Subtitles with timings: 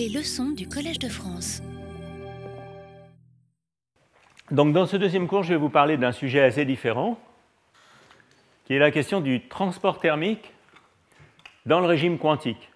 [0.00, 1.62] Les leçons du Collège de France.
[4.50, 7.20] Donc dans ce deuxième cours, je vais vous parler d'un sujet assez différent,
[8.64, 10.54] qui est la question du transport thermique
[11.66, 12.70] dans le régime quantique.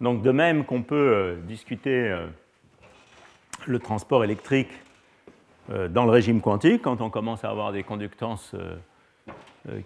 [0.00, 2.26] Donc de même qu'on peut euh, discuter euh,
[3.66, 4.72] le transport électrique
[5.70, 8.56] euh, dans le régime quantique, quand on commence à avoir des conductances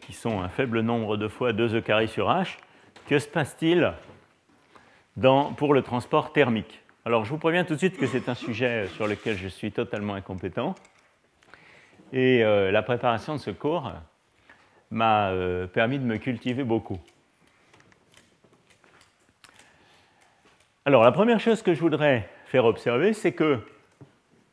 [0.00, 2.56] qui sont un faible nombre de fois 2 E carré sur H,
[3.06, 3.92] que se passe-t-il
[5.56, 8.86] pour le transport thermique Alors je vous préviens tout de suite que c'est un sujet
[8.88, 10.76] sur lequel je suis totalement incompétent.
[12.12, 13.92] Et la préparation de ce cours
[14.90, 15.32] m'a
[15.72, 16.98] permis de me cultiver beaucoup.
[20.84, 23.58] Alors la première chose que je voudrais faire observer, c'est que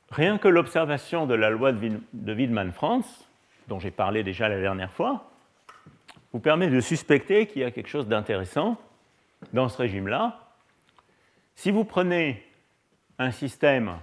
[0.09, 3.27] rien que l'observation de la loi de Wiedemann-Franz,
[3.67, 5.29] dont j'ai parlé déjà la dernière fois,
[6.33, 8.77] vous permet de suspecter qu'il y a quelque chose d'intéressant
[9.53, 10.39] dans ce régime-là.
[11.55, 12.43] Si vous prenez
[13.17, 13.97] un système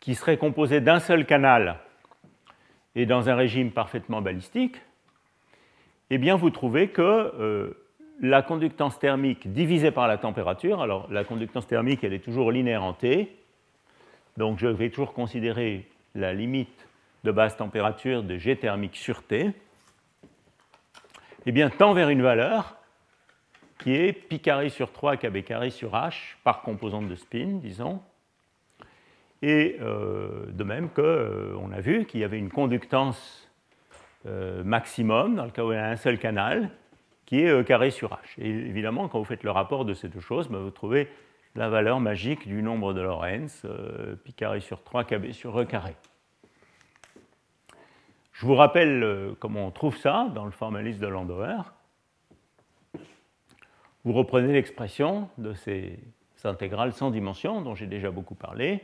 [0.00, 1.80] qui serait composé d'un seul canal
[2.94, 4.76] et dans un régime parfaitement balistique,
[6.10, 7.84] eh bien vous trouvez que euh,
[8.20, 12.84] la conductance thermique divisée par la température, alors la conductance thermique, elle est toujours linéaire
[12.84, 13.36] en T,
[14.36, 16.88] donc je vais toujours considérer la limite
[17.24, 19.50] de basse température de G thermique sur T,
[21.44, 22.77] eh bien tend vers une valeur
[23.78, 28.00] qui est pi carré sur 3 kb sur h par composante de spin, disons.
[29.40, 33.48] Et euh, de même qu'on euh, a vu qu'il y avait une conductance
[34.26, 36.70] euh, maximum dans le cas où il y a un seul canal,
[37.24, 38.40] qui est carré sur H.
[38.40, 41.08] Et évidemment, quand vous faites le rapport de ces deux choses, ben, vous trouvez
[41.54, 43.66] la valeur magique du nombre de Lorentz,
[44.24, 45.94] pi carré sur 3 kb sur E carré.
[48.32, 51.64] Je vous rappelle comment on trouve ça dans le formalisme de Landauer.
[54.04, 55.98] Vous reprenez l'expression de ces
[56.44, 58.80] intégrales sans dimension dont j'ai déjà beaucoup parlé.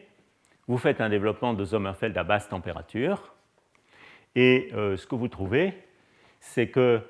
[0.66, 3.34] Vous faites un développement de Sommerfeld à basse température.
[4.34, 5.74] Et euh, ce que vous trouvez,
[6.40, 7.00] c'est que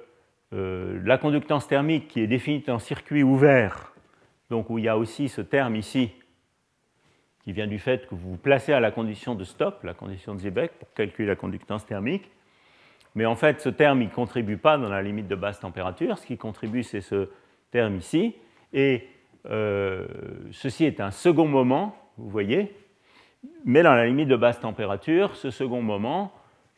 [0.52, 3.94] euh, la conductance thermique qui est définie en circuit ouvert,
[4.50, 6.12] donc où il y a aussi ce terme ici,
[7.42, 10.34] qui vient du fait que vous vous placez à la condition de stop, la condition
[10.34, 12.30] de Ziebeck, pour calculer la conductance thermique.
[13.14, 16.18] Mais en fait, ce terme, il ne contribue pas dans la limite de basse température.
[16.18, 17.28] Ce qui contribue, c'est ce
[17.74, 18.36] terme ici.
[18.72, 19.08] Et
[19.50, 20.06] euh,
[20.52, 22.72] ceci est un second moment, vous voyez.
[23.64, 26.32] Mais dans la limite de basse température, ce second moment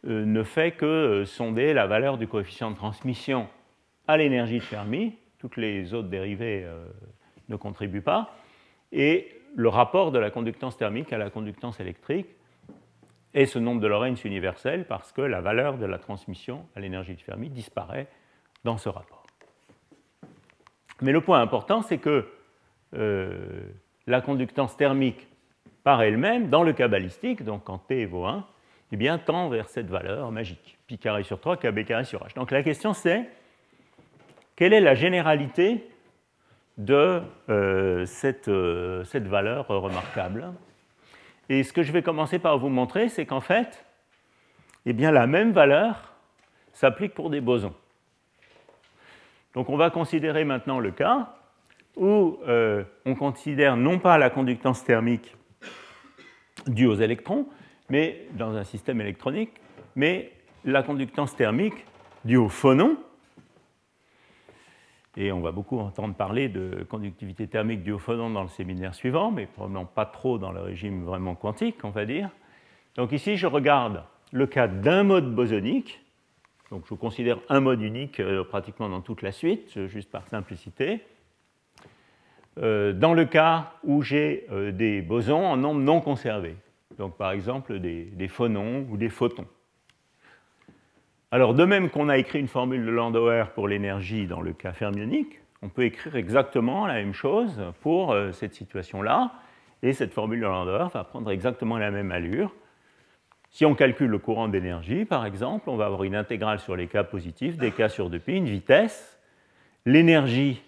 [0.07, 3.47] euh, ne fait que sonder la valeur du coefficient de transmission
[4.09, 6.87] à l'énergie de Fermi, toutes les autres dérivées euh,
[7.51, 8.35] ne contribuent pas,
[8.91, 12.29] et le rapport de la conductance thermique à la conductance électrique
[13.35, 17.15] est ce nombre de Lorentz universel parce que la valeur de la transmission à l'énergie
[17.15, 18.09] de Fermi disparaît
[18.65, 19.16] dans ce rapport.
[21.03, 22.27] Mais le point important, c'est que
[22.95, 23.63] euh,
[24.07, 25.27] la conductance thermique
[25.85, 28.47] par elle-même, dans le cas balistique, donc quand T vaut 1,
[28.93, 32.35] eh bien, tend vers cette valeur magique, pi carré sur 3, kb carré sur h.
[32.35, 33.29] Donc la question c'est,
[34.55, 35.89] quelle est la généralité
[36.79, 40.53] de euh, cette, euh, cette, valeur remarquable?
[41.49, 43.85] Et ce que je vais commencer par vous montrer, c'est qu'en fait,
[44.87, 46.15] eh bien, la même valeur
[46.73, 47.75] s'applique pour des bosons.
[49.57, 51.35] Donc on va considérer maintenant le cas
[51.97, 55.35] où euh, on considère non pas la conductance thermique
[56.67, 57.47] due aux électrons,
[57.89, 59.53] mais dans un système électronique,
[59.97, 60.31] mais
[60.65, 61.87] la conductance thermique
[62.25, 62.99] due aux phonons,
[65.17, 68.95] et on va beaucoup entendre parler de conductivité thermique du haut phonon dans le séminaire
[68.95, 72.29] suivant, mais probablement pas trop dans le régime vraiment quantique, on va dire.
[72.97, 76.03] Donc ici, je regarde le cas d'un mode bosonique.
[76.71, 81.03] Donc je considère un mode unique euh, pratiquement dans toute la suite, juste par simplicité.
[82.59, 86.57] Euh, dans le cas où j'ai euh, des bosons en nombre non conservé,
[86.99, 89.47] donc par exemple des phonons ou des photons.
[91.33, 94.73] Alors, de même qu'on a écrit une formule de Landauer pour l'énergie dans le cas
[94.73, 99.33] fermionique, on peut écrire exactement la même chose pour euh, cette situation-là,
[99.83, 102.55] et cette formule de Landauer va prendre exactement la même allure.
[103.57, 106.89] Si on calcule le courant d'énergie, par exemple, on va avoir une intégrale sur les
[106.89, 109.19] cas positifs, des cas sur 2pi, une vitesse,
[109.87, 110.61] l'énergie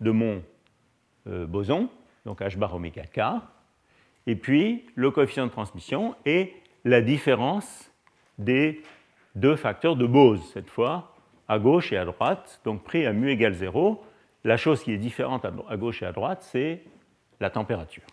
[0.00, 0.44] de mon
[1.26, 1.88] euh, boson,
[2.24, 3.42] donc h bar oméga k,
[4.28, 6.54] et puis le coefficient de transmission et
[6.84, 7.90] la différence
[8.38, 8.80] des
[9.34, 11.16] deux facteurs de Bose, cette fois,
[11.48, 14.00] à gauche et à droite, donc pris à mu égale 0.
[14.44, 16.84] La chose qui est différente à gauche et à droite, c'est
[17.40, 18.04] la température.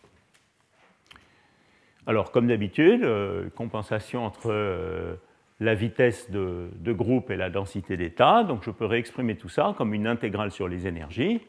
[2.05, 5.15] Alors, comme d'habitude, euh, compensation entre euh,
[5.61, 8.43] la vitesse de, groupe et la densité d'état.
[8.43, 11.39] Donc, je peux réexprimer tout ça comme une intégrale sur les énergies.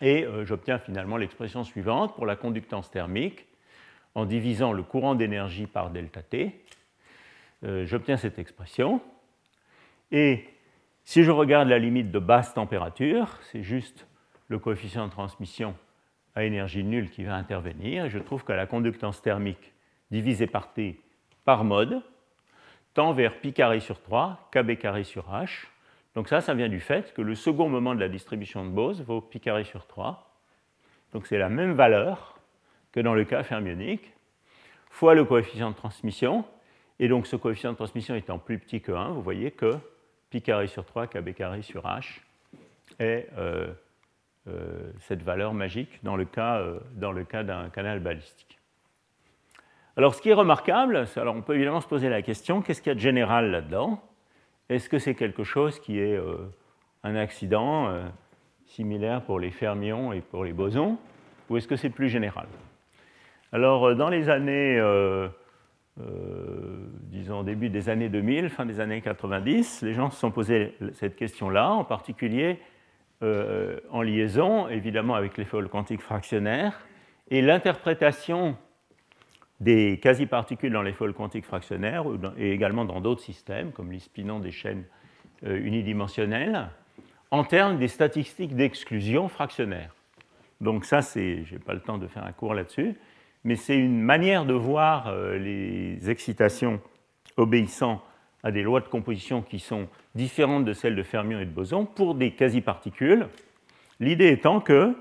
[0.00, 3.46] Et euh, j'obtiens finalement l'expression suivante pour la conductance thermique
[4.14, 6.60] en divisant le courant d'énergie par delta T.
[7.62, 9.00] J'obtiens cette expression.
[10.12, 10.44] Et
[11.04, 14.06] si je regarde la limite de basse température, c'est juste
[14.48, 15.74] le coefficient de transmission
[16.34, 18.06] à énergie nulle qui va intervenir.
[18.06, 19.72] Et je trouve que la conductance thermique
[20.10, 21.00] divisée par T
[21.44, 22.02] par mode
[22.94, 25.66] tend vers pi carré sur 3, kb carré sur h.
[26.14, 29.02] Donc ça, ça vient du fait que le second moment de la distribution de Bose
[29.02, 30.30] vaut pi carré sur 3.
[31.12, 32.38] Donc c'est la même valeur
[32.92, 34.12] que dans le cas fermionique,
[34.90, 36.44] fois le coefficient de transmission.
[37.00, 39.72] Et donc ce coefficient de transmission étant plus petit que 1, vous voyez que
[40.30, 42.20] pi carré sur 3, kb carré sur h
[43.00, 43.72] est euh,
[45.00, 46.80] cette valeur magique dans le cas, euh,
[47.42, 48.58] d'un canal balistique.
[49.96, 52.90] Alors ce qui est remarquable, alors on peut évidemment se poser la question, qu'est-ce qu'il
[52.90, 54.02] y a de général là-dedans?
[54.68, 56.18] Est-ce que c'est quelque chose qui est
[57.04, 57.94] un accident
[58.66, 60.98] similaire pour les fermions et pour les bosons,
[61.48, 62.46] ou est-ce que c'est plus général?
[63.52, 64.80] Alors dans les années
[66.00, 70.74] euh, disons début des années 2000, fin des années 90, les gens se sont posés
[70.92, 72.58] cette question-là, en particulier
[73.24, 76.86] euh, en liaison évidemment avec les folles quantiques fractionnaires
[77.30, 78.56] et l'interprétation
[79.60, 82.04] des quasi-particules dans les folles quantiques fractionnaires
[82.36, 84.84] et également dans d'autres systèmes comme l'ispinon des chaînes
[85.46, 86.68] euh, unidimensionnelles
[87.30, 89.94] en termes des statistiques d'exclusion fractionnaire.
[90.60, 92.94] Donc ça, c'est, je n'ai pas le temps de faire un cours là-dessus,
[93.42, 96.80] mais c'est une manière de voir euh, les excitations
[97.36, 98.02] obéissant
[98.44, 101.86] à des lois de composition qui sont différentes de celles de fermions et de bosons
[101.86, 103.26] pour des quasi-particules.
[103.98, 104.94] L'idée étant que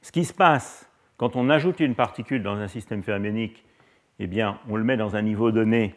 [0.00, 3.64] ce qui se passe quand on ajoute une particule dans un système fermionique,
[4.20, 5.94] eh bien, on le met dans un niveau donné,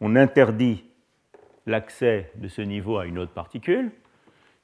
[0.00, 0.84] on interdit
[1.66, 3.92] l'accès de ce niveau à une autre particule.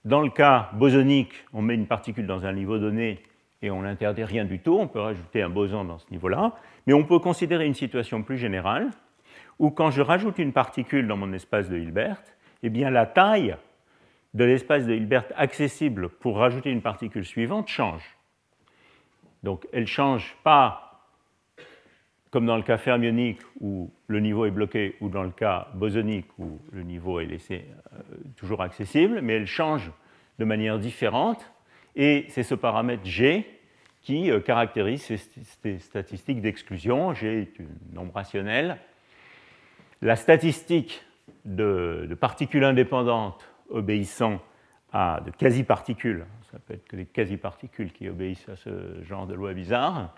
[0.05, 3.23] Dans le cas bosonique, on met une particule dans un niveau donné,
[3.63, 6.53] et on n'interdit rien du tout, on peut rajouter un boson dans ce niveau-là,
[6.87, 8.91] mais on peut considérer une situation plus générale
[9.59, 12.23] où quand je rajoute une particule dans mon espace de Hilbert,
[12.63, 13.57] eh bien la taille
[14.35, 18.17] de l'espace de Hilbert accessible pour rajouter une particule suivante change.
[19.43, 20.85] Donc elle ne change pas
[22.31, 26.27] comme dans le cas fermionique où le niveau est bloqué ou dans le cas bosonique
[26.39, 27.99] où le niveau est laissé euh,
[28.37, 29.93] toujours accessible, mais elle change
[30.41, 31.49] de manière différente
[31.95, 33.47] et c'est ce paramètre G
[34.03, 37.15] qui euh, caractérise ces statistiques d'exclusion.
[37.15, 38.79] G est un nombre rationnel.
[40.05, 41.03] La statistique
[41.47, 44.39] de, particules indépendantes obéissant
[44.93, 49.33] à de quasi-particules, ça peut être que des quasi-particules qui obéissent à ce genre de
[49.33, 50.15] loi bizarre,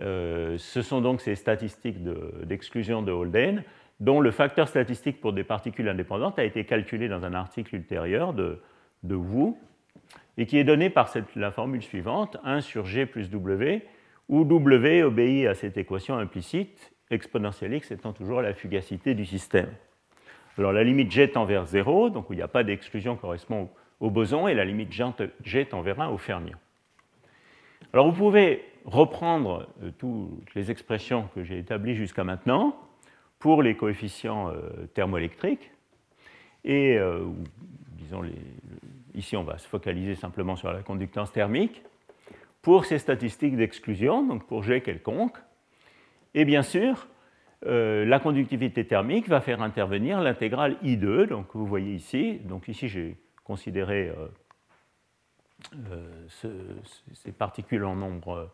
[0.00, 1.96] euh, ce sont donc ces statistiques
[2.42, 3.64] d'exclusion de, Holden,
[4.00, 8.34] dont le facteur statistique pour des particules indépendantes a été calculé dans un article ultérieur
[8.34, 8.60] de,
[9.02, 9.54] de Wu,
[10.36, 13.80] et qui est donné par la formule suivante, 1 sur g plus w,
[14.28, 19.68] où w obéit à cette équation implicite, exponentielle x étant toujours la fugacité du système.
[20.58, 23.70] Alors la limite g tend vers 0, donc où il n'y a pas d'exclusion correspond
[24.00, 24.92] au boson, et la limite
[25.42, 26.58] g tend vers 1 au fermion.
[27.92, 32.76] Alors vous pouvez reprendre euh, toutes les expressions que j'ai établies jusqu'à maintenant
[33.38, 35.70] pour les coefficients euh, thermoélectriques,
[36.64, 37.24] et euh,
[37.92, 38.22] disons
[39.14, 41.82] ici on va se focaliser simplement sur la conductance thermique,
[42.62, 45.36] pour ces statistiques d'exclusion, donc pour G quelconque,
[46.34, 47.06] et bien sûr,
[47.66, 52.88] euh, la conductivité thermique va faire intervenir l'intégrale I2, donc vous voyez ici, donc ici
[52.88, 54.26] j'ai considéré euh,
[56.44, 56.76] euh,
[57.12, 58.50] ces particules en nombre,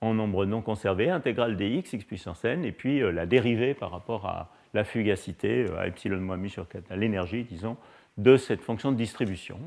[0.00, 4.84] non conservé, intégrale dx, x puissance n, et puis la dérivée par rapport à la
[4.84, 7.76] fugacité, à epsilon moins mu sur 4, à l'énergie, disons,
[8.16, 9.58] de cette fonction de distribution.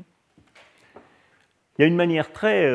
[1.78, 2.70] Il y a une manière très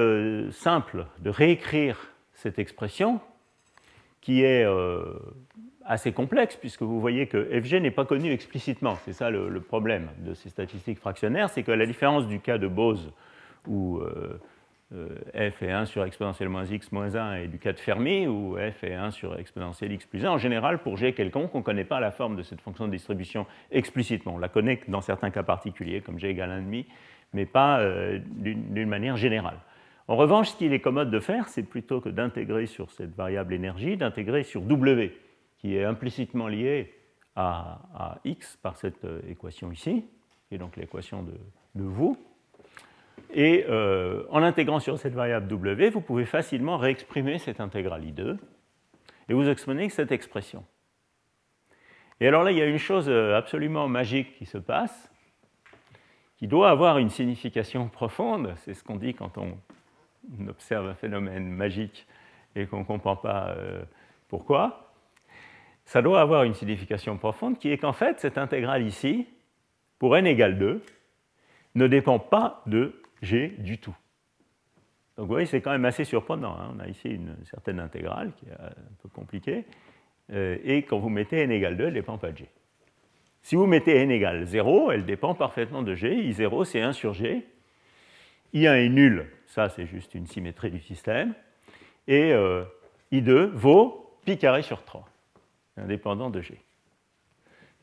[0.51, 3.19] simple de réécrire cette expression
[4.27, 5.05] qui est euh,
[5.86, 8.98] assez complexe puisque vous voyez que fg n'est pas connu explicitement.
[9.05, 12.67] C'est ça le, problème de ces statistiques fractionnaires, c'est que la différence du cas de
[12.67, 13.13] Bose
[13.67, 14.38] où euh,
[15.34, 18.57] f est 1 sur exponentielle moins x moins 1 et du cas de Fermi où
[18.57, 21.63] f est 1 sur exponentielle x plus 1, en général pour g quelconque, on ne
[21.63, 24.36] connaît pas la forme de cette fonction de distribution explicitement.
[24.36, 26.84] On la connaît dans certains cas particuliers comme g égale 1,5
[27.31, 29.60] mais pas euh, d'une manière générale.
[30.08, 33.54] En revanche, ce qu'il est commode de faire, c'est plutôt que d'intégrer sur cette variable
[33.54, 35.18] énergie, d'intégrer sur W,
[35.58, 36.94] qui est implicitement lié
[37.36, 40.06] à, x par cette euh, équation ici,
[40.48, 41.34] qui est donc l'équation de,
[41.76, 42.18] vous.
[43.34, 48.38] Et euh, en intégrant sur cette variable W, vous pouvez facilement réexprimer cette intégrale I2,
[49.30, 50.64] et vous exprimez cette expression.
[52.22, 55.12] Et alors là, il y a une chose absolument magique qui se passe,
[56.38, 58.54] qui doit avoir une signification profonde.
[58.58, 59.58] C'est ce qu'on dit quand on
[60.39, 62.07] on observe un phénomène magique
[62.55, 63.84] et qu'on ne comprend pas euh,
[64.27, 64.93] pourquoi,
[65.86, 69.27] ça doit avoir une signification profonde qui est qu'en fait, cette intégrale ici,
[70.00, 70.81] pour n égale 2,
[71.75, 73.96] ne dépend pas de g du tout.
[75.15, 76.55] Donc vous voyez, c'est quand même assez surprenant.
[76.60, 76.74] Hein.
[76.75, 79.65] On a ici une certaine intégrale qui est un peu compliquée.
[80.31, 82.50] Euh, et quand vous mettez n égale 2, elle ne dépend pas de g.
[83.41, 86.13] Si vous mettez n égale 0, elle dépend parfaitement de g.
[86.13, 87.46] I0, c'est 1 sur g.
[88.54, 91.34] I1 est nul, ça c'est juste une symétrie du système.
[92.08, 92.63] Et euh,
[93.12, 95.08] I2 vaut pi carré sur 3,
[95.77, 96.58] indépendant de g.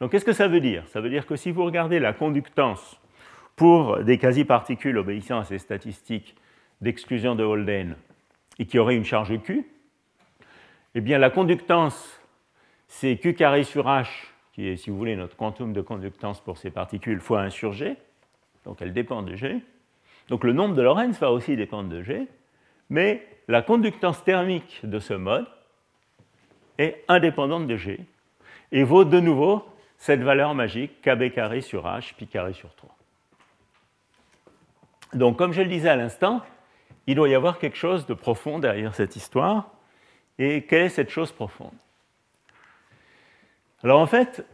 [0.00, 0.86] Donc qu'est-ce que ça veut dire?
[0.88, 3.00] Ça veut dire que si vous regardez la conductance
[3.56, 6.34] pour des quasi-particules obéissant à ces statistiques
[6.80, 7.96] d'exclusion de Holden
[8.58, 9.66] et qui auraient une charge Q,
[10.94, 12.20] eh bien la conductance,
[12.88, 14.08] c'est Q carré sur H,
[14.52, 17.72] qui est, si vous voulez, notre quantum de conductance pour ces particules, fois 1 sur
[17.72, 17.96] G,
[18.64, 19.60] donc elle dépend de G.
[20.28, 22.26] Donc le nombre de Lorentz va aussi dépendre de G,
[22.88, 25.46] mais la conductance thermique de ce mode
[26.78, 28.00] est indépendante de G
[28.72, 29.64] et vaut de nouveau
[29.98, 32.94] cette valeur magique kb carré sur h, pi carré sur 3.
[35.14, 36.42] Donc comme je le disais à l'instant,
[37.06, 39.70] il doit y avoir quelque chose de profond derrière cette histoire.
[40.38, 41.74] Et quelle est cette chose profonde?
[43.82, 44.44] Alors en fait,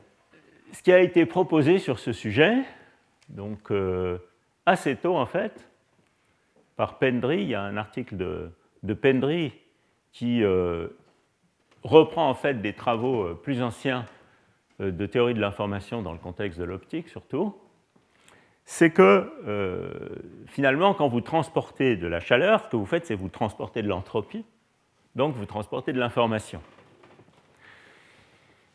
[0.72, 2.58] ce qui a été proposé sur ce sujet,
[3.28, 4.18] donc euh,
[4.66, 5.68] assez tôt en fait,
[6.76, 9.52] par Pendry, il y a un article de, Pendry
[10.12, 10.88] qui euh,
[11.82, 14.06] reprend en fait des travaux euh, plus anciens
[14.78, 17.54] de théorie de l'information dans le contexte de l'optique surtout,
[18.72, 19.90] c'est que euh,
[20.46, 23.88] finalement, quand vous transportez de la chaleur, ce que vous faites, c'est vous transportez de
[23.88, 24.44] l'entropie,
[25.16, 26.62] donc vous transportez de l'information.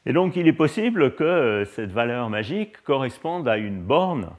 [0.06, 4.32] Et donc, il est possible que euh, cette valeur magique corresponde à une borne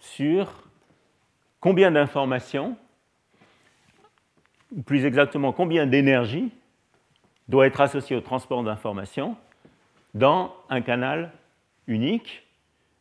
[0.00, 0.63] sur
[1.64, 2.76] combien d'informations,
[4.70, 6.52] ou plus exactement combien d'énergie
[7.48, 9.34] doit être associée au transport d'informations
[10.12, 11.32] dans un canal
[11.86, 12.46] unique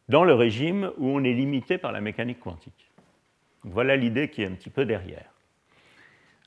[0.08, 2.90] dans le régime où on est limité par la mécanique quantique.
[3.64, 5.30] Voilà l'idée qui est un petit peu derrière.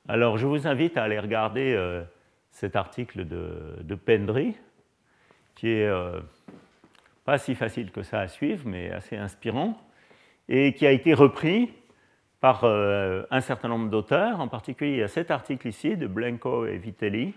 [0.08, 2.02] Alors je vous invite à aller regarder euh,
[2.50, 4.56] cet article de, Pendry,
[5.54, 6.20] qui est euh,
[7.26, 9.78] pas si facile que ça à suivre, mais assez inspirant,
[10.48, 11.74] et qui a été repris
[12.40, 16.06] par euh, un certain nombre d'auteurs, en particulier il y a cet article ici de
[16.06, 17.34] Blanco et Vitelli,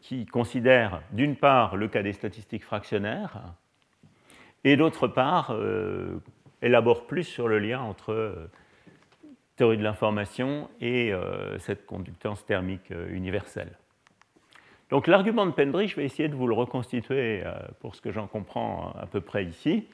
[0.00, 3.42] qui considère d'une part le cas des statistiques fractionnaires,
[4.64, 6.18] et d'autre part, euh,
[6.62, 8.50] élabore plus sur le lien entre euh,
[9.56, 13.78] théorie de l'information et euh, cette conductance thermique universelle.
[14.90, 17.42] Donc l'argument de Pendry, je vais essayer de vous le reconstituer
[17.80, 19.86] pour ce que j'en comprends à peu près ici.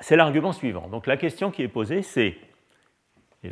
[0.00, 0.88] C'est l'argument suivant.
[0.88, 2.36] Donc la question qui est posée, c'est,
[3.42, 3.50] et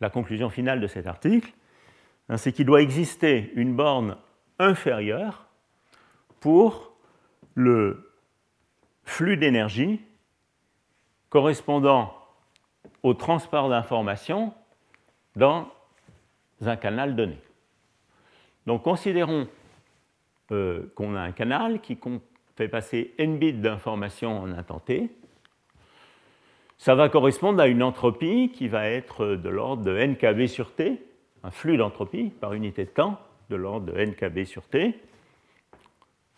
[0.00, 1.52] la, conclusion finale de cet article,
[2.28, 4.16] hein, c'est qu'il doit exister une borne
[4.58, 5.46] inférieure
[6.40, 6.92] pour
[7.54, 8.12] le
[9.04, 10.00] flux d'énergie
[11.28, 12.14] correspondant
[13.02, 14.54] au transport d'informations
[15.34, 15.70] dans
[16.60, 17.38] un canal donné.
[18.66, 19.48] Donc considérons
[20.50, 21.96] euh, qu'on a un canal qui
[22.56, 25.10] fait passer n bits d'informations en un temps t.
[26.78, 31.00] Ça va correspondre à une entropie qui va être de l'ordre de nkb sur t,
[31.42, 33.20] un flux d'entropie par unité de temps
[33.50, 34.94] de l'ordre de nkb sur t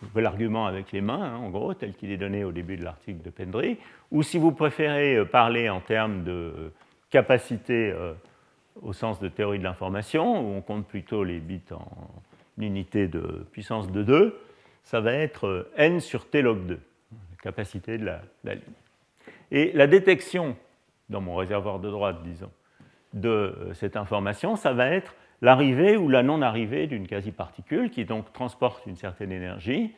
[0.00, 2.76] vous pouvez l'argument avec les mains, hein, en gros, tel qu'il est donné au début
[2.76, 3.78] de l'article de Pendry,
[4.12, 6.72] ou si vous préférez euh, parler en termes de euh,
[7.10, 8.12] capacité euh,
[8.80, 13.44] au sens de théorie de l'information, où on compte plutôt les bits en unité de
[13.50, 14.40] puissance de 2,
[14.88, 18.22] ça va être n sur t log 2, la capacité de la,
[18.54, 18.62] ligne.
[19.50, 20.56] Et la détection,
[21.10, 22.50] dans mon réservoir de droite, disons,
[23.12, 28.86] de cette information, ça va être l'arrivée ou la non-arrivée d'une quasi-particule qui donc transporte
[28.86, 29.94] une certaine énergie.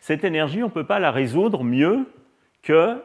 [0.00, 2.10] Cette énergie, on ne peut pas la résoudre mieux
[2.62, 3.02] que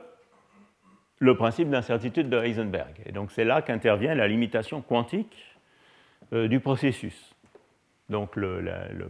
[1.19, 3.01] le principe d'incertitude de Heisenberg.
[3.05, 5.57] Et donc c'est là qu'intervient la limitation quantique
[6.31, 7.30] euh, du processus.
[8.11, 8.61] Donc le,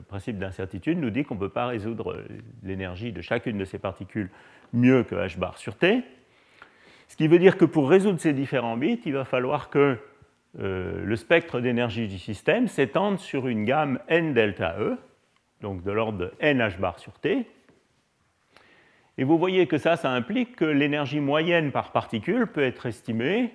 [0.08, 2.24] principe d'incertitude nous dit qu'on ne peut pas résoudre
[2.62, 4.29] l'énergie de chacune de ces particules
[4.74, 6.03] mieux que h bar sur t.
[7.08, 9.98] Ce qui veut dire que pour résoudre ces différents bits, il va falloir que
[10.60, 14.98] euh, le spectre d'énergie du système s'étend sur une gamme n delta E,
[15.62, 17.48] donc de l'ordre de n h bar sur t.
[19.17, 23.51] Et vous voyez que ça, ça implique que l'énergie moyenne par particule peut être estimée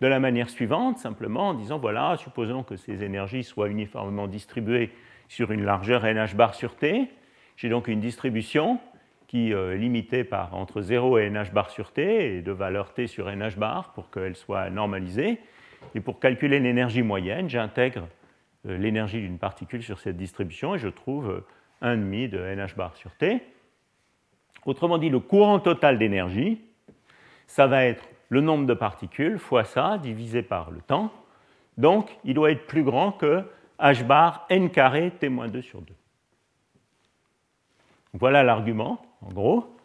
[0.00, 4.90] de la manière suivante, simplement en disant, voilà, supposons que ces énergies soient uniformément distribuées
[5.28, 7.08] sur une largeur n h bar sur t.
[7.56, 8.80] J'ai donc une distribution
[9.28, 13.06] qui est limitée par entre 0 et nh bar sur t, et de valeur t
[13.06, 15.38] sur nh bar pour qu'elle soit normalisée.
[15.94, 18.08] Et pour calculer l'énergie moyenne, j'intègre
[18.64, 21.44] l'énergie d'une particule sur cette distribution et je trouve
[21.82, 23.40] 1,5 de nh bar sur t.
[24.66, 26.60] Autrement dit, le courant total d'énergie,
[27.46, 31.12] ça va être le nombre de particules fois ça divisé par le temps.
[31.76, 33.44] Donc, il doit être plus grand que
[33.78, 35.92] h bar n carré t-2 sur 2.
[38.14, 39.76] Voilà l'argument, en gros.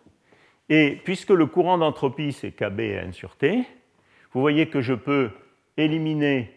[0.69, 3.65] Et puisque le courant d'entropie, c'est Kb n sur T,
[4.31, 5.29] vous voyez que je peux
[5.77, 6.51] éliminer,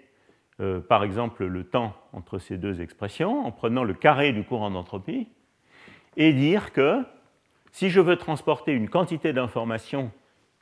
[0.60, 4.70] euh, par exemple, le temps entre ces deux expressions en prenant le carré du courant
[4.70, 5.28] d'entropie
[6.16, 7.04] et dire que
[7.70, 10.10] si je veux transporter une quantité d'informations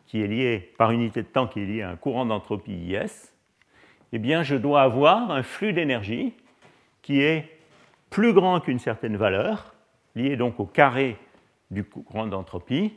[0.06, 3.32] qui est liée par unité de temps qui est liée à un courant d'entropie IS,
[4.12, 6.32] eh bien, je dois avoir un flux d'énergie
[7.02, 7.58] qui est
[8.10, 9.74] plus grand qu'une certaine valeur,
[10.14, 11.16] lié donc au carré
[11.70, 12.94] du courant d'entropie,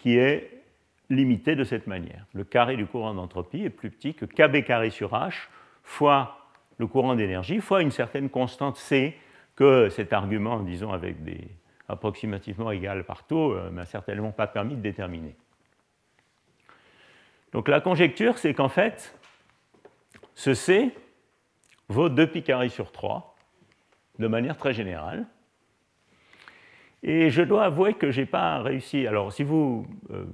[0.00, 0.62] qui est
[1.10, 2.26] limité de cette manière.
[2.32, 5.48] Le carré du courant d'entropie est plus petit que kb carré sur h
[5.82, 6.38] fois
[6.78, 9.16] le courant d'énergie fois une certaine constante c
[9.56, 11.48] que cet argument, disons avec des
[11.88, 15.36] approximativement égales partout, euh, m'a certainement pas permis de déterminer.
[17.54, 19.16] Donc la conjecture, c'est qu'en fait,
[20.34, 20.92] ce C
[21.88, 23.36] vaut 2 pi carré sur 3,
[24.18, 25.24] de manière très générale.
[27.04, 29.06] Et je dois avouer que je n'ai pas réussi.
[29.06, 30.24] Alors, si vous euh,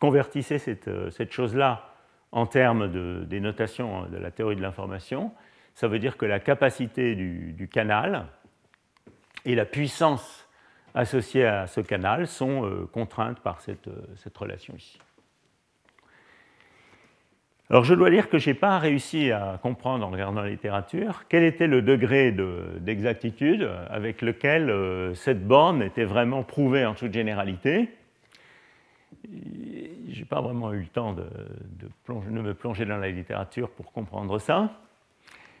[0.00, 1.94] convertissez cette, euh, cette chose-là
[2.30, 5.32] en termes de, des notations de la théorie de l'information,
[5.74, 8.26] ça veut dire que la capacité du, canal
[9.44, 10.48] et la puissance
[10.94, 15.00] associées à ce canal sont euh, contraintes par cette, cette relation ici.
[17.70, 21.24] Alors je dois dire que je n'ai pas réussi à comprendre en regardant la littérature
[21.28, 22.34] quel était le degré
[22.80, 27.90] d'exactitude avec lequel euh, cette borne était vraiment prouvée en toute généralité.
[29.30, 31.26] Je n'ai pas vraiment eu le temps de,
[31.78, 34.70] de, me plonger dans la littérature pour comprendre ça.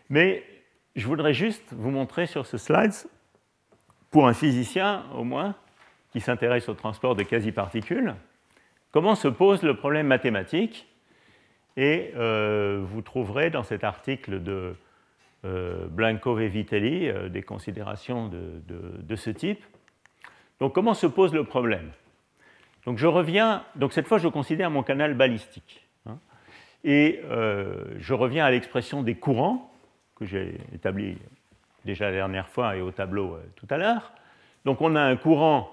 [0.08, 0.42] Mais
[0.96, 2.92] je voudrais juste vous montrer sur ce slide,
[4.10, 5.54] pour un physicien au moins,
[6.12, 8.14] qui s'intéresse au transport de quasi-particules,
[8.92, 10.86] comment se pose le problème mathématique
[11.78, 14.74] et euh, vous trouverez dans cet article de
[15.44, 19.64] euh, Blanco et Vitelli euh, des considérations de, ce type.
[20.58, 21.92] Donc comment se pose le problème?
[22.84, 25.86] Donc je reviens, donc cette fois je considère mon canal balistique.
[26.06, 26.18] Hein,
[26.82, 27.20] et
[27.98, 29.70] je reviens à l'expression des courants
[30.16, 31.16] que j'ai établi
[31.84, 34.12] déjà la dernière fois et au tableau tout à l'heure.
[34.64, 35.70] Donc on a un courant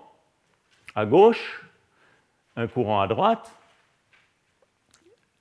[0.93, 1.65] à gauche,
[2.55, 3.51] un courant à droite,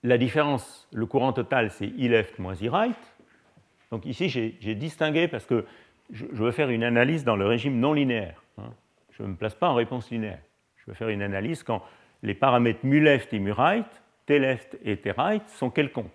[0.04, 2.96] la différence, le courant total, c'est I left moins I right.
[3.90, 5.64] Donc ici, j'ai distingué parce que
[6.10, 8.42] je, veux faire une analyse dans le régime non linéaire.
[8.58, 8.70] Hein.
[9.12, 10.40] Je ne me place pas en réponse linéaire.
[10.76, 11.82] Je veux faire une analyse quand
[12.22, 13.86] les paramètres mu left et mu right,
[14.26, 16.10] t left et t right sont quelconques.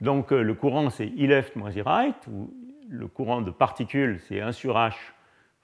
[0.00, 2.52] Donc euh, le courant, c'est I left moins I right, ou
[2.88, 4.94] le courant de particules, c'est 1 sur h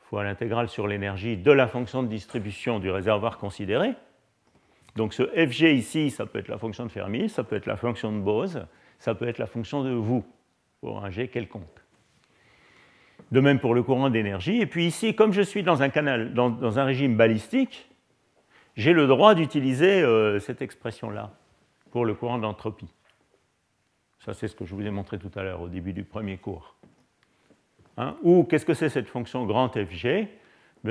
[0.01, 3.95] fois l'intégrale sur l'énergie de la fonction de distribution du réservoir considéré.
[4.99, 7.77] Donc ce fg ici, ça peut être la fonction de Fermi, ça peut être la
[7.77, 8.67] fonction de Bose,
[8.99, 10.25] ça peut être la fonction de vous,
[10.81, 11.63] pour un g quelconque.
[13.31, 14.61] De même pour le courant d'énergie.
[14.61, 17.89] Et puis ici, comme je suis dans un, canal, dans, un régime balistique,
[18.75, 21.31] j'ai le droit d'utiliser euh, cette expression-là
[21.93, 22.93] pour le courant d'entropie.
[24.25, 26.39] Ça, c'est ce que je vous ai montré tout à l'heure au début du premier
[26.39, 26.75] cours.
[27.99, 28.17] Hein?
[28.25, 30.27] Ou qu'est-ce que c'est cette fonction grand fg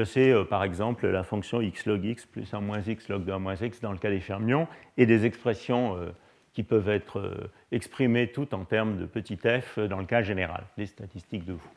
[0.06, 3.32] c'est euh, par exemple la fonction x log x plus 1 moins x log de
[3.32, 6.12] 1 moins x dans le cas des fermions, et des expressions euh,
[6.54, 10.64] qui peuvent être euh, exprimées toutes en termes de petit f dans le cas général,
[10.78, 11.70] des statistiques de vous.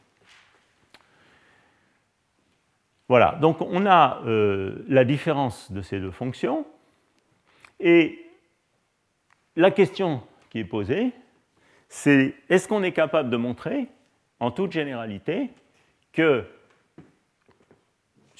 [3.08, 6.64] Voilà, donc on a la différence de ces deux fonctions,
[7.80, 8.24] et
[9.56, 11.10] la question qui est posée,
[11.88, 13.88] c'est est-ce qu'on est capable de montrer,
[14.38, 15.50] en toute généralité,
[16.12, 16.44] que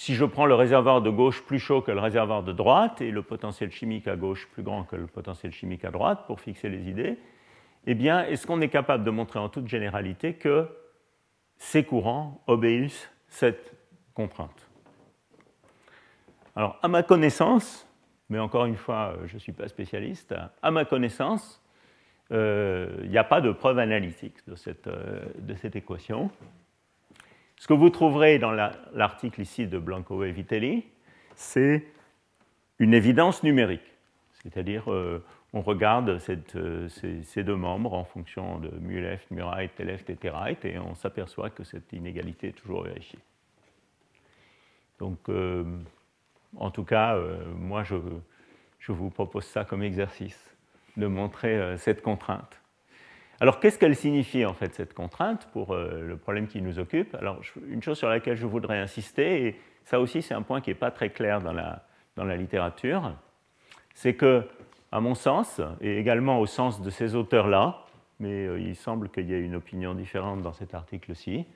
[0.01, 3.11] si je prends le réservoir de gauche plus chaud que le réservoir de droite et
[3.11, 6.71] le potentiel chimique à gauche plus grand que le potentiel chimique à droite pour fixer
[6.71, 7.19] les idées,
[7.87, 10.71] eh bien, est-ce qu'on est capable de montrer en toute généralité que
[11.59, 13.75] ces courants obéissent cette
[14.15, 14.71] contrainte?
[16.57, 17.87] Alors, à ma connaissance,
[18.31, 21.63] mais encore une fois, je ne suis pas spécialiste, à ma connaissance,
[22.33, 26.31] euh, il n'y a pas de preuve analytique de cette, euh, de cette équation.
[27.61, 30.83] Ce que vous trouverez dans l'article ici de Blanco et Vitelli,
[31.35, 31.85] c'est
[32.79, 33.85] une évidence numérique.
[34.42, 36.18] C'est-à-dire, euh, on regarde
[36.57, 40.31] euh, ces, deux membres en fonction de mu left, mu right, t left et t
[40.31, 43.18] right, et on s'aperçoit que cette inégalité est toujours vérifiée.
[44.99, 45.62] Donc, euh,
[46.57, 47.18] en tout cas,
[47.59, 47.96] moi, je,
[48.79, 50.57] je, vous propose ça comme exercice,
[50.96, 52.60] de montrer cette contrainte.
[53.40, 57.14] Alors, qu'est-ce qu'elle signifie, en fait, cette contrainte, pour le problème qui nous occupe?
[57.14, 60.70] Alors, une chose sur laquelle je voudrais insister, et ça aussi, c'est un point qui
[60.70, 61.83] n'est pas très clair dans la,
[62.16, 63.14] dans la littérature,
[63.94, 64.44] c'est que,
[64.92, 67.87] à mon sens, et également au sens de ces auteurs-là,
[68.18, 71.46] mais euh, il semble qu'il y ait une opinion différente dans cet article-ci,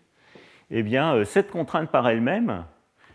[0.70, 2.64] eh bien, euh, cette contrainte par elle-même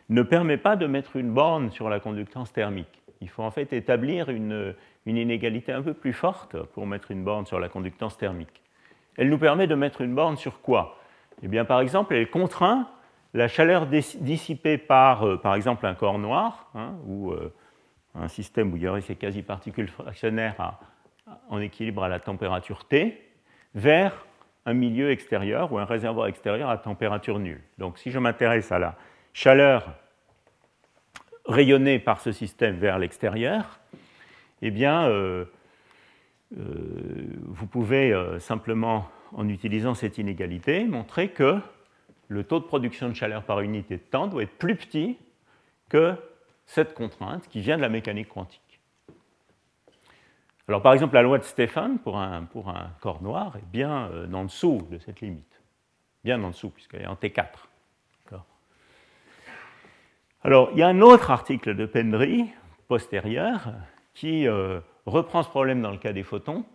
[0.09, 3.01] ne permet pas de mettre une borne sur la conductance thermique.
[3.21, 4.75] Il faut en fait établir une,
[5.09, 8.61] une inégalité un peu plus forte pour mettre une borne sur la conductance thermique.
[9.17, 10.97] Elle nous permet de mettre une borne sur quoi?
[11.41, 12.87] Eh bien, par exemple, elle contraint
[13.33, 17.53] la chaleur dissipée par, euh, par exemple, un corps noir, hein, ou euh,
[18.15, 20.77] un système où il y aurait ces quasi-particules fractionnaires
[21.49, 23.19] en équilibre à la température T,
[23.75, 24.25] vers
[24.65, 27.61] un milieu extérieur ou un réservoir extérieur à température nulle.
[27.77, 28.95] Donc si je m'intéresse à la
[29.33, 29.87] chaleur
[31.45, 33.79] rayonnée par ce système vers l'extérieur,
[34.61, 35.45] eh bien, euh,
[36.51, 41.59] vous pouvez simplement, en utilisant cette inégalité, montrer que
[42.27, 45.17] le taux de production de chaleur par unité de temps doit être plus petit
[45.89, 46.15] que
[46.65, 48.79] cette contrainte qui vient de la mécanique quantique.
[50.67, 54.07] Alors par exemple, la loi de Stéphane pour un, pour un corps noir est bien
[54.11, 55.61] euh, en dessous de cette limite,
[56.23, 57.45] bien en dessous puisqu'elle est en T4.
[60.41, 62.45] Alors il y a un autre article de Pendry
[62.87, 63.73] postérieur
[64.19, 66.65] qui euh, reprend ce problème dans le cas des photons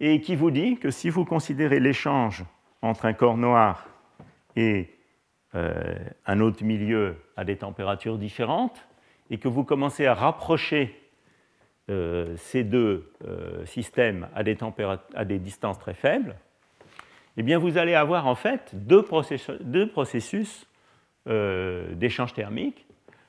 [0.00, 2.44] et qui vous dit que si vous considérez l'échange
[2.82, 3.88] entre un corps noir
[4.54, 4.90] et
[5.54, 5.94] euh,
[6.26, 8.86] un autre milieu à des températures différentes,
[9.30, 10.94] et que vous commencez à rapprocher
[11.88, 13.10] euh, ces deux
[13.64, 16.36] systèmes à des, distances très faibles,
[17.38, 20.68] eh bien vous allez avoir en fait deux processus
[21.26, 22.86] d'échange thermique.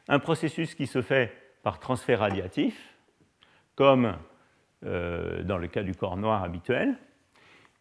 [0.09, 2.96] Un processus qui se fait par transfert radiatif,
[3.77, 4.13] comme
[4.81, 6.97] dans le cas du corps noir habituel,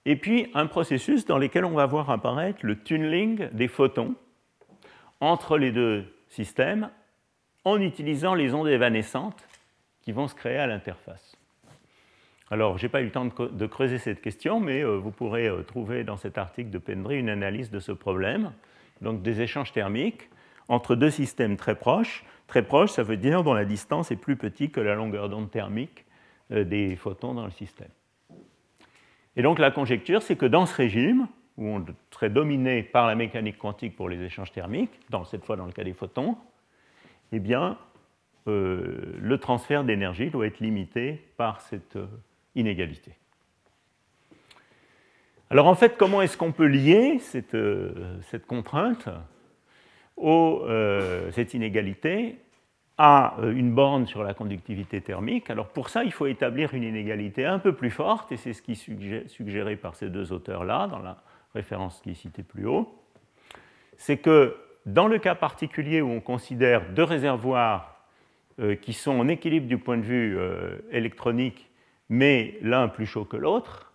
[0.07, 4.15] et puis un processus dans lequel on va voir apparaître le tunneling des photons
[5.21, 6.91] entre les deux systèmes
[7.65, 9.49] en utilisant les ondes évanescentes
[10.03, 11.37] qui vont se créer à l'interface.
[12.49, 15.49] Alors, je n'ai pas eu le temps de, creuser cette question, mais euh, vous pourrez
[15.49, 18.53] euh, trouver dans cet article de Pendry une analyse de ce problème,
[19.01, 20.31] donc des échanges thermiques
[20.69, 22.25] entre deux systèmes très proches.
[22.47, 25.51] Très proches, ça veut dire dont la distance est plus petite que la longueur d'onde
[25.51, 26.05] thermique
[26.53, 27.89] euh, des photons dans le système.
[29.37, 33.15] Et donc la conjecture, c'est que dans ce régime, où on serait dominé par la
[33.15, 36.37] mécanique quantique pour les échanges thermiques, cette fois dans le cas des photons,
[37.33, 37.79] eh bien,
[38.47, 42.07] euh, le transfert d'énergie doit être limité par cette euh,
[42.55, 43.13] inégalité.
[45.51, 49.09] Alors en fait, comment est-ce qu'on peut lier cette contrainte,
[50.17, 50.65] au,
[51.33, 52.39] cette inégalité,
[52.99, 55.51] à euh, une borne sur la conductivité thermique.
[55.51, 58.63] Alors pour ça, il faut établir une inégalité un peu plus forte, et c'est ce
[58.63, 61.19] qui est suggéré par ces deux auteurs-là, dans la
[61.55, 62.95] référence qui est citée plus haut.
[63.97, 68.07] C'est que dans le cas particulier où on considère deux réservoirs
[68.61, 71.71] euh, qui sont en équilibre du point de vue euh, électronique,
[72.09, 73.93] mais l'un plus chaud que l'autre,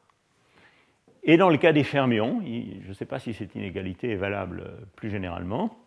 [1.24, 4.72] et dans le cas des fermions, je ne sais pas si cette inégalité est valable
[4.96, 5.78] plus généralement,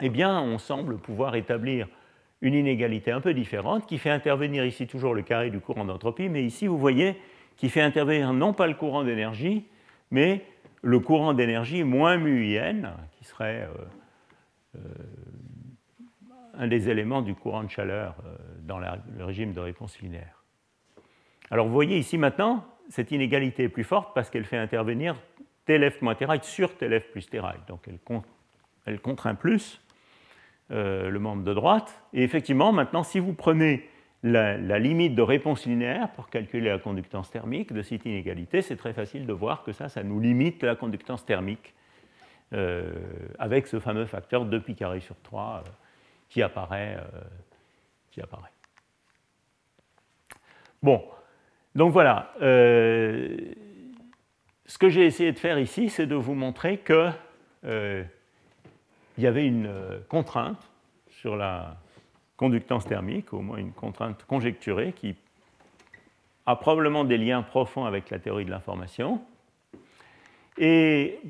[0.00, 1.88] eh bien, on semble pouvoir établir
[2.40, 6.28] une inégalité un peu différente qui fait intervenir ici toujours le carré du courant d'entropie,
[6.28, 7.16] mais ici, vous voyez,
[7.56, 9.64] qui fait intervenir non pas le courant d'énergie,
[10.10, 10.44] mais
[10.82, 12.58] le courant d'énergie moins mu
[13.12, 14.78] qui serait euh, euh,
[16.54, 20.42] un des éléments du courant de chaleur euh, dans le régime de réponse linéaire.
[21.50, 25.16] Alors vous voyez ici maintenant, cette inégalité est plus forte parce qu'elle fait intervenir
[25.66, 27.60] TLF moins sur TLF plus Terail.
[27.68, 27.98] Donc elle,
[28.84, 29.80] elle contraint plus
[30.70, 32.02] euh, le membre de droite.
[32.14, 33.88] Et effectivement, maintenant, si vous prenez
[34.22, 38.94] la, limite de réponse linéaire pour calculer la conductance thermique de cette inégalité, c'est très
[38.94, 41.74] facile de voir que ça, ça nous limite la conductance thermique
[42.54, 42.94] euh,
[43.38, 45.70] avec ce fameux facteur 2 pi carré sur 3 euh,
[46.28, 46.96] qui, apparaît,
[48.10, 48.52] qui apparaît.
[50.82, 51.04] Bon,
[51.74, 52.32] donc voilà.
[52.40, 53.48] ce
[54.78, 57.10] que j'ai essayé de faire ici, c'est de vous montrer que
[59.18, 60.70] il y avait une euh, contrainte
[61.08, 61.76] sur la
[62.36, 65.14] conductance thermique, au moins une contrainte conjecturée, qui
[66.46, 69.22] a probablement des liens profonds avec la théorie de l'information.
[70.58, 71.20] Et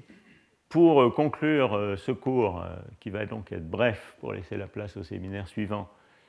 [0.69, 2.65] pour euh, conclure euh, ce cours,
[3.01, 5.89] qui va donc être bref pour laisser la place au séminaire suivant,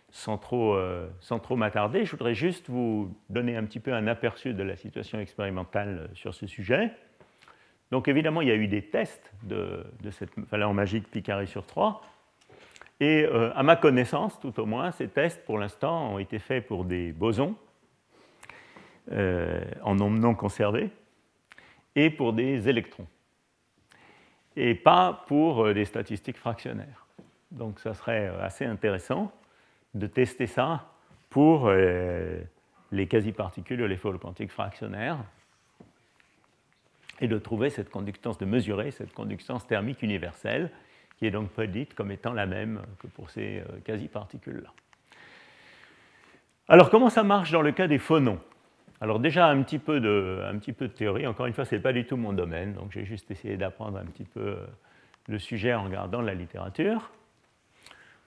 [0.10, 0.78] sans trop,
[1.22, 4.76] sans trop m'attarder, je voudrais juste vous donner un petit peu un aperçu de la
[4.76, 6.92] situation expérimentale sur ce sujet.
[7.94, 11.64] Donc évidemment, il y a eu des tests de, cette valeur magique pi carré sur
[11.64, 12.02] 3.
[13.00, 16.86] Et à ma connaissance, tout au moins, ces tests, pour l'instant, ont été faits pour
[16.86, 17.56] des bosons
[19.12, 20.90] en nombre non conservé
[21.96, 23.06] et pour des électrons,
[24.56, 27.06] et pas pour des statistiques fractionnaires.
[27.52, 29.32] Donc ça serait assez intéressant
[29.94, 30.90] de tester ça
[31.30, 35.20] pour les quasi-particules de l'effort quantique fractionnaire
[37.24, 40.70] et de trouver cette conductance, de mesurer cette conductance thermique universelle
[41.18, 44.70] qui est donc prédite comme étant la même que pour ces euh, quasi-particules-là.
[46.68, 48.40] Alors comment ça marche dans le cas des phonons?
[49.00, 52.18] Alors déjà un petit, peu de, théorie, encore une fois ce n'est pas du tout
[52.18, 54.68] mon domaine, donc j'ai juste essayé d'apprendre un petit peu euh,
[55.30, 57.10] le sujet en regardant la littérature.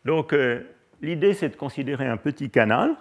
[0.06, 0.62] Donc euh,
[1.02, 2.96] l'idée c'est de considérer un petit canal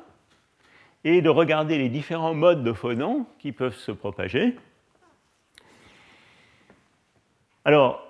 [1.05, 4.57] et de regarder les différents modes de phonons qui peuvent se propager.
[7.65, 8.05] Alors,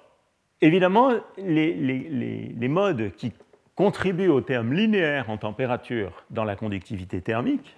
[0.61, 3.31] évidemment, les, modes qui
[3.75, 7.75] contribuent au terme linéaire en température dans la conductivité thermique,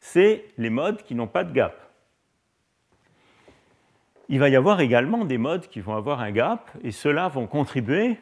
[0.00, 1.80] c'est les modes qui n'ont pas de gap.
[4.28, 7.46] Il va y avoir également des modes qui vont avoir un gap, et ceux-là vont
[7.46, 8.18] contribuer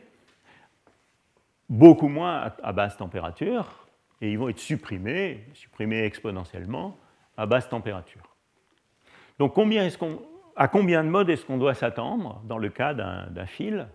[1.70, 3.86] beaucoup moins à basse température,
[4.20, 6.98] et ils vont être supprimés, supprimés exponentiellement
[7.38, 8.22] à basse température.
[9.38, 9.84] Donc combien
[10.56, 13.88] à combien de modes est-ce qu'on doit s'attendre dans le cas d'un fil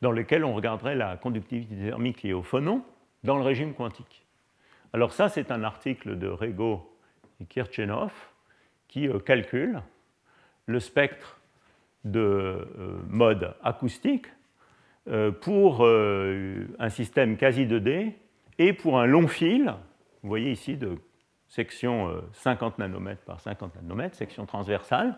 [0.00, 2.82] dans lequel on regarderait la conductivité thermique liée au phonon
[3.22, 4.24] dans le régime quantique?
[4.92, 6.98] Alors ça, c'est un article de Rego
[7.40, 8.12] et Kirchenov
[8.88, 9.82] qui euh, calcule
[10.66, 11.40] le spectre
[12.04, 14.26] de euh, mode acoustique
[15.08, 18.12] euh, pour un système quasi 2D
[18.58, 19.74] et pour un long fil,
[20.22, 20.98] vous voyez ici de
[21.52, 25.14] section 50 euh, nanomètres par 50 nanomètres, section transversale,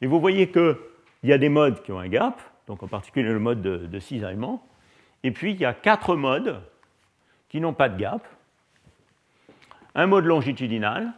[0.00, 0.76] et vous voyez qu'il
[1.22, 4.66] y a des modes qui ont un gap, donc en particulier le mode de, cisaillement,
[5.22, 6.60] et puis il y a quatre modes
[7.48, 8.26] qui n'ont pas de gap.
[9.94, 11.12] Un mode longitudinal,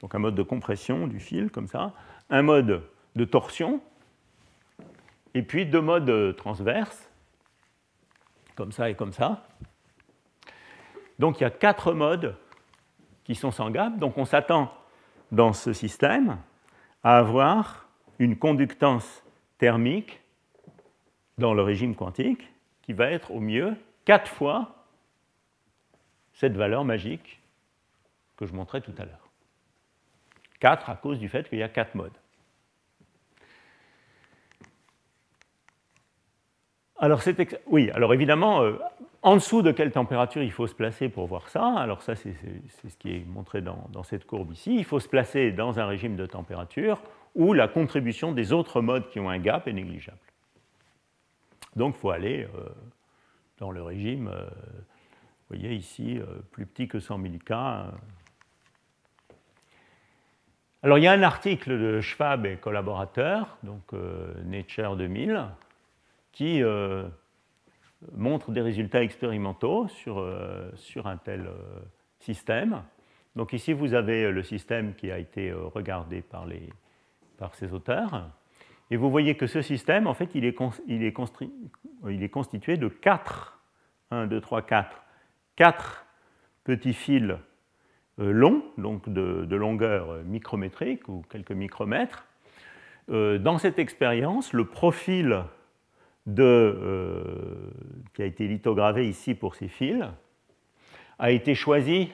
[0.00, 1.92] donc un mode de compression du fil comme ça,
[2.30, 2.82] un mode
[3.14, 3.80] de torsion,
[5.34, 7.08] et puis deux modes transverses,
[8.56, 9.46] comme ça et comme ça.
[11.20, 12.36] Donc il y a quatre modes
[13.24, 13.98] qui sont sans gap.
[13.98, 14.72] Donc on s'attend
[15.32, 16.38] dans ce système
[17.02, 19.24] à avoir une conductance
[19.58, 20.20] thermique
[21.38, 24.86] dans le régime quantique qui va être au mieux quatre fois
[26.34, 27.40] cette valeur magique
[28.36, 29.28] que je montrais tout à l'heure.
[30.60, 32.16] Quatre à cause du fait qu'il y a quatre modes.
[36.98, 37.20] Alors,
[37.66, 38.78] oui, alors évidemment, euh,
[39.24, 42.34] en dessous de quelle température il faut se placer pour voir ça Alors ça, c'est
[42.34, 44.76] ce qui est montré dans, cette courbe ici.
[44.76, 47.02] Il faut se placer dans un régime de température
[47.34, 50.18] où la contribution des autres modes qui ont un gap est négligeable.
[51.74, 52.68] Donc il faut aller euh,
[53.58, 54.46] dans le régime, euh,
[55.48, 57.52] voyez ici, euh, plus petit que 100 000 K.
[60.82, 63.90] Alors il y a un article de Schwab et collaborateurs, donc
[64.44, 65.46] Nature 2000,
[66.32, 66.62] qui
[68.12, 71.52] montre des résultats expérimentaux sur, euh, sur un tel euh,
[72.20, 72.82] système.
[73.36, 76.68] Donc ici, vous avez le système qui a été euh, regardé par, les,
[77.38, 78.30] par ces auteurs.
[78.90, 81.14] Et vous voyez que ce système, en fait, il est, il est,
[82.08, 83.58] il est constitué de 4,
[84.10, 85.02] 1, 2, 3, 4,
[85.56, 86.06] 4
[86.64, 87.34] petits fils
[88.18, 92.26] longs, donc de, de, longueur micrométrique ou quelques micromètres.
[93.08, 95.44] dans cette expérience, le profil
[96.26, 97.70] de, euh,
[98.14, 100.04] qui a été lithogravé ici pour ces fils
[101.18, 102.10] a été choisi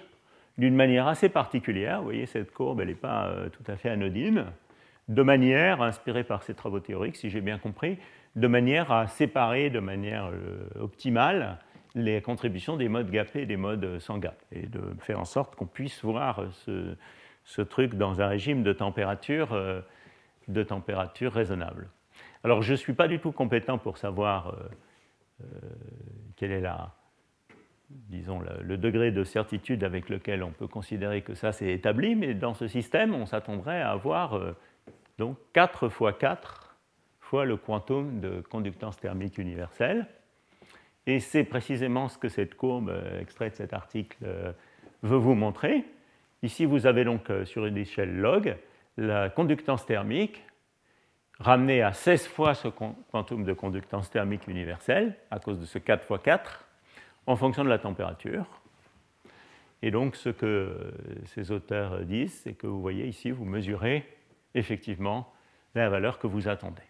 [0.58, 1.98] d'une manière assez particulière.
[1.98, 4.46] Vous voyez, cette courbe, elle n'est pas euh, tout à fait anodine,
[5.08, 7.98] de manière, inspirée par ces travaux théoriques, si j'ai bien compris,
[8.36, 11.58] de manière à séparer de manière euh, optimale
[11.96, 15.56] les contributions des modes gapés et des modes sans gap, et de faire en sorte
[15.56, 19.48] qu'on puisse voir ce, truc dans un régime de température
[21.32, 21.88] raisonnable.
[22.42, 24.54] Alors je ne suis pas du tout compétent pour savoir euh,
[25.42, 25.44] euh,
[26.36, 26.94] quel est la,
[27.90, 32.34] disons, le, degré de certitude avec lequel on peut considérer que ça s'est établi, mais
[32.34, 34.56] dans ce système, on s'attendrait à avoir euh,
[35.18, 36.76] donc 4 fois 4
[37.20, 40.06] fois le quantum de conductance thermique universelle.
[41.06, 44.24] Et c'est précisément ce que cette courbe extraite de cet article
[45.02, 45.84] veut vous montrer.
[46.42, 48.56] Ici, vous avez donc sur une échelle log
[48.96, 50.44] la conductance thermique
[51.40, 56.04] ramené à 16 fois ce quantum de conductance thermique universelle, à cause de ce 4
[56.04, 56.66] fois 4,
[57.26, 58.46] en fonction de la température.
[59.82, 60.92] Et donc, ce que
[61.24, 64.06] ces auteurs disent, c'est que vous voyez ici, vous mesurez
[64.54, 65.32] effectivement
[65.74, 66.82] la valeur que vous attendez.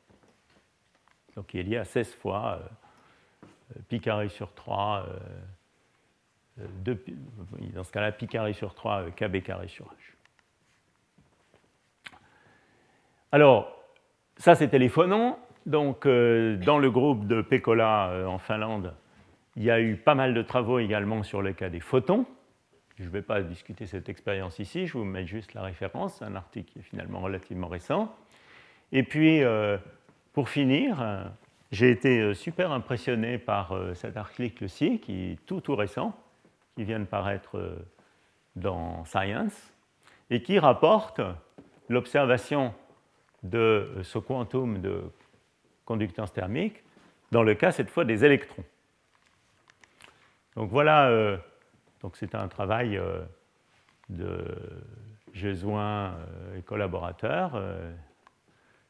[1.36, 2.60] Donc, il y a 16 fois
[3.88, 5.06] pi carré sur 3,
[6.56, 9.94] dans ce cas-là, pi carré sur 3, kb carré sur h.
[13.30, 13.79] Alors,
[14.40, 15.36] ça les phonons.
[15.66, 18.94] Donc, dans le groupe de Pekola en Finlande,
[19.56, 22.24] il y a eu pas mal de travaux également sur le cas des photons.
[23.00, 26.36] Je ne vais pas discuter cette expérience ici, je vous mets juste la référence, un
[26.36, 28.14] article qui est finalement relativement récent.
[28.92, 29.78] Et puis, euh,
[30.32, 31.24] pour finir, euh,
[31.72, 36.14] j'ai été euh, super impressionné par cet article-ci, qui est tout tout récent,
[36.76, 37.58] qui vient de paraître
[38.56, 39.72] dans Science,
[40.28, 41.20] et qui rapporte
[41.88, 42.74] l'observation
[43.42, 45.02] de ce quantum de
[45.84, 46.82] conductance thermique
[47.30, 48.64] dans le cas cette fois des électrons.
[50.56, 51.36] Donc voilà, euh,
[52.02, 53.20] donc c'est un travail euh,
[54.08, 54.44] de
[55.32, 57.62] Jesuin euh, et collaborateurs,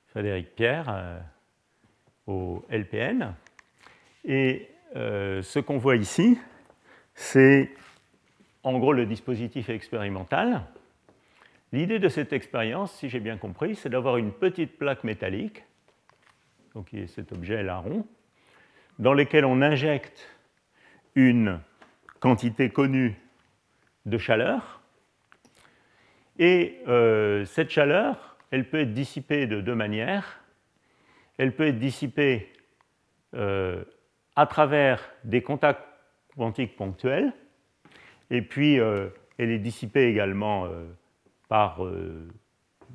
[0.09, 1.23] Frédéric Pierre,
[2.27, 3.35] au LPN.
[4.25, 6.39] Et ce qu'on voit ici,
[7.15, 7.71] c'est
[8.63, 10.67] en gros le dispositif expérimental.
[11.73, 15.63] L'idée de cette expérience, si j'ai bien compris, c'est d'avoir une petite plaque métallique,
[16.75, 18.07] donc cet objet là rond,
[18.99, 20.29] dans lequel on injecte
[21.15, 21.61] une
[22.19, 23.17] quantité connue
[24.05, 24.81] de chaleur.
[26.41, 30.41] Et euh, cette chaleur, elle peut être dissipée de deux manières.
[31.39, 32.53] Elle peut être dissipée
[33.35, 33.85] euh,
[34.35, 35.87] à travers des contacts
[36.37, 37.33] quantiques ponctuels,
[38.31, 40.69] et puis euh, elle est dissipée également
[41.51, 41.81] par,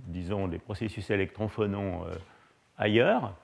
[0.07, 2.05] disons, des processus électronphonons
[2.77, 3.35] ailleurs.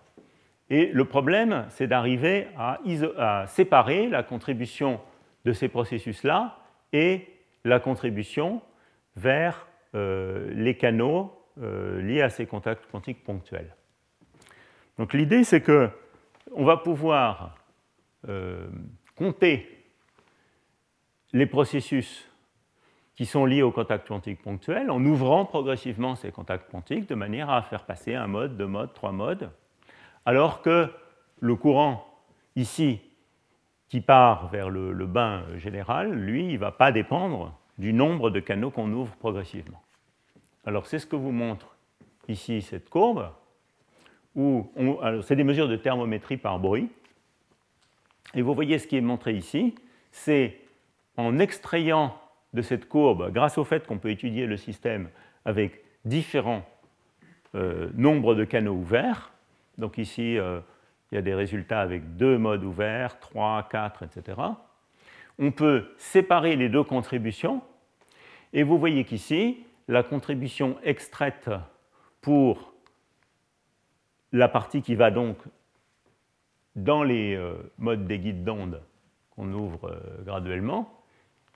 [0.72, 5.02] Et le problème, c'est d'arriver à, séparer la contribution
[5.44, 6.58] de ces processus-là
[6.94, 7.28] et
[7.66, 8.62] la contribution
[9.18, 13.76] vers euh, les canaux euh, liés à ces contacts quantiques ponctuels.
[14.98, 15.90] Donc l'idée, c'est que
[16.54, 17.56] on va pouvoir
[18.30, 18.70] euh,
[19.16, 19.84] compter
[21.34, 22.31] les processus
[23.22, 27.52] qui sont liés aux contacts quantiques ponctuels en ouvrant progressivement ces contacts quantiques de manière
[27.52, 29.52] à faire passer un mode, deux modes, trois modes
[30.26, 30.90] alors que
[31.40, 32.04] le courant
[32.56, 33.00] ici
[33.90, 38.40] qui part vers le, bain général, lui, il ne va pas dépendre du nombre de
[38.40, 39.84] canaux qu'on ouvre progressivement.
[40.66, 41.76] Alors c'est ce que vous montre
[42.28, 43.30] ici cette courbe,
[44.36, 44.72] où
[45.22, 46.90] c'est des mesures de thermométrie par bruit.
[48.34, 49.76] Et vous voyez ce qui est montré ici,
[50.10, 50.60] c'est
[51.18, 52.18] en extrayant
[52.54, 55.10] de cette courbe, grâce au fait qu'on peut étudier le système
[55.46, 56.66] avec différents
[57.56, 59.32] euh, nombres de canaux ouverts,
[59.78, 60.60] donc ici, euh,
[61.12, 64.40] il y a des résultats avec deux modes ouverts, trois, quatre, etc.
[65.40, 67.62] On peut séparer les deux contributions.
[68.54, 71.50] Et vous voyez qu'ici, la contribution extraite
[72.22, 72.74] pour
[74.32, 75.38] la partie qui va donc
[76.76, 78.82] dans les euh, modes des guides d'onde
[79.32, 81.01] qu'on ouvre graduellement,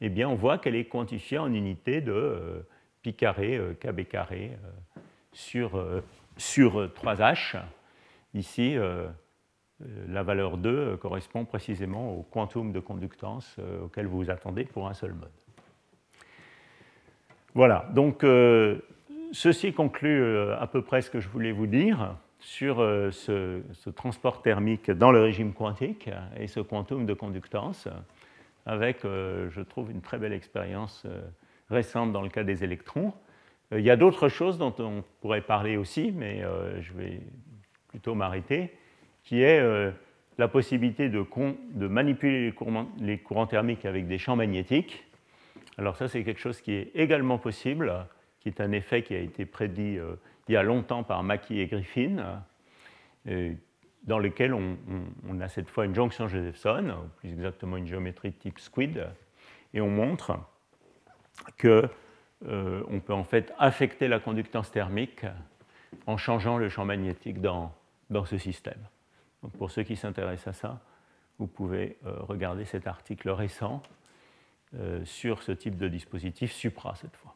[0.01, 2.65] eh on voit qu'elle est quantifiée en unité de
[3.01, 4.51] pi carré, kb carré
[5.31, 5.81] sur,
[6.37, 7.63] sur 3h.
[8.35, 9.07] Ici, euh,
[9.81, 14.65] euh, la valeur 2 euh, correspond précisément au quantum de conductance auquel vous vous attendez
[14.65, 15.31] pour un seul mode.
[17.53, 18.25] Voilà, donc
[19.31, 24.91] ceci conclut à peu près ce que je voulais vous dire sur ce, transport thermique
[24.91, 27.87] dans le régime quantique et ce quantum de conductance,
[28.65, 31.05] avec, je trouve, une très belle expérience
[31.69, 33.13] récente dans le cas des électrons.
[33.71, 36.43] Il y a d'autres choses dont on pourrait parler aussi, mais
[36.81, 37.21] je vais
[37.95, 38.71] plutôt m'arrêter,
[39.23, 39.89] qui est euh,
[40.37, 41.25] la possibilité de,
[41.87, 42.53] manipuler
[42.99, 45.05] les courants, thermiques avec des champs magnétiques.
[45.77, 48.05] Alors ça, c'est quelque chose qui est également possible,
[48.41, 50.15] qui est un effet qui a été prédit euh,
[50.49, 52.41] il y a longtemps par Mackie et Griffin,
[53.27, 53.53] euh,
[54.05, 58.59] dans lequel on, a cette fois une jonction Josephson, ou plus exactement une géométrie type
[58.59, 59.07] squid,
[59.73, 60.39] et on montre
[61.57, 61.89] que
[62.47, 65.25] on peut en fait affecter la conductance thermique
[66.05, 67.73] en changeant le champ magnétique dans,
[68.09, 68.77] dans ce système.
[69.43, 70.79] Donc pour ceux qui s'intéressent à ça,
[71.37, 73.83] vous pouvez euh, regarder cet article récent
[74.75, 77.35] euh, sur ce type de dispositif supra cette fois.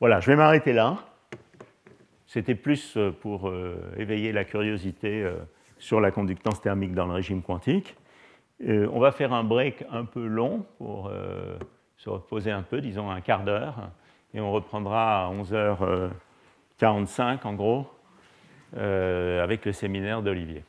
[0.00, 0.98] Voilà, je vais m'arrêter là.
[2.36, 3.50] C'était plus euh, pour
[3.96, 5.26] éveiller la curiosité
[5.78, 7.96] sur la conductance thermique dans le régime quantique.
[8.60, 11.10] on va faire un break un peu long pour
[11.96, 13.88] se reposer un peu, disons un quart d'heure,
[14.34, 17.86] et on reprendra à 11h45 en gros
[18.76, 20.62] euh, avec le séminaire d'Olivier.